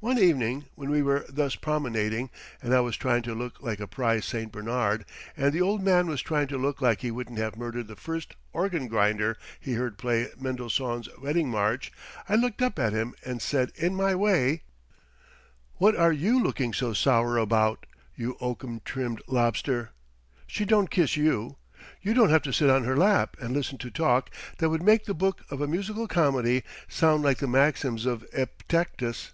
One 0.00 0.18
evening 0.18 0.66
when 0.74 0.90
we 0.90 1.00
were 1.00 1.24
thus 1.26 1.54
promenading, 1.54 2.28
and 2.60 2.74
I 2.74 2.80
was 2.80 2.98
trying 2.98 3.22
to 3.22 3.34
look 3.34 3.62
like 3.62 3.80
a 3.80 3.86
prize 3.86 4.26
St. 4.26 4.52
Bernard, 4.52 5.06
and 5.38 5.54
the 5.54 5.62
old 5.62 5.82
man 5.82 6.06
was 6.06 6.20
trying 6.20 6.48
to 6.48 6.58
look 6.58 6.82
like 6.82 7.00
he 7.00 7.10
wouldn't 7.10 7.38
have 7.38 7.56
murdered 7.56 7.88
the 7.88 7.96
first 7.96 8.36
organ 8.52 8.88
grinder 8.88 9.38
he 9.58 9.72
heard 9.72 9.96
play 9.96 10.28
Mendelssohn's 10.38 11.08
wedding 11.16 11.48
march, 11.48 11.92
I 12.28 12.34
looked 12.34 12.60
up 12.60 12.78
at 12.78 12.92
him 12.92 13.14
and 13.24 13.40
said, 13.40 13.72
in 13.74 13.94
my 13.94 14.14
way: 14.14 14.64
"What 15.76 15.96
are 15.96 16.12
you 16.12 16.42
looking 16.42 16.74
so 16.74 16.92
sour 16.92 17.38
about, 17.38 17.86
you 18.14 18.36
oakum 18.38 18.82
trimmed 18.84 19.22
lobster? 19.26 19.92
She 20.46 20.66
don't 20.66 20.90
kiss 20.90 21.16
you. 21.16 21.56
You 22.02 22.12
don't 22.12 22.28
have 22.30 22.42
to 22.42 22.52
sit 22.52 22.68
on 22.68 22.84
her 22.84 22.98
lap 22.98 23.34
and 23.40 23.54
listen 23.54 23.78
to 23.78 23.90
talk 23.90 24.28
that 24.58 24.68
would 24.68 24.82
make 24.82 25.06
the 25.06 25.14
book 25.14 25.40
of 25.50 25.62
a 25.62 25.66
musical 25.66 26.06
comedy 26.06 26.64
sound 26.86 27.22
like 27.22 27.38
the 27.38 27.48
maxims 27.48 28.04
of 28.04 28.26
Epictetus. 28.34 29.32